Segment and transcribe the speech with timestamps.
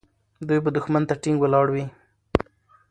[0.47, 1.85] دوی به دښمن ته ټینګ ولاړ وي.